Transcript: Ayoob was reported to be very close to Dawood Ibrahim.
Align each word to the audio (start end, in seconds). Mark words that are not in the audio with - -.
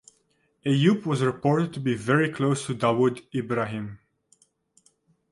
Ayoob 0.65 1.05
was 1.05 1.21
reported 1.21 1.71
to 1.75 1.79
be 1.79 1.93
very 1.93 2.31
close 2.33 2.65
to 2.65 2.73
Dawood 2.73 3.21
Ibrahim. 3.35 3.99